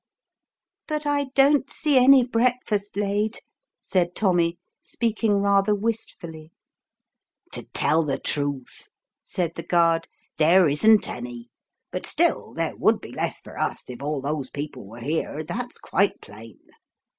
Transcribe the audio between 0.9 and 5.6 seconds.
I don't see any breakfast laid," said Tommy, speaking